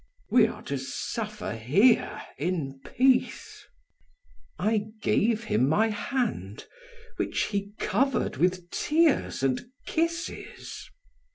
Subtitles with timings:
[0.31, 3.63] We are to suffer here in peace!"
[4.57, 6.65] I gave him my hand
[7.17, 10.89] which he covered with tears and kisses.